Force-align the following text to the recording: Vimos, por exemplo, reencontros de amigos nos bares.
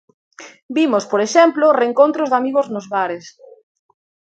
Vimos, 0.77 1.03
por 1.11 1.21
exemplo, 1.27 1.75
reencontros 1.81 2.29
de 2.29 2.37
amigos 2.41 2.67
nos 2.73 2.85
bares. 2.93 3.25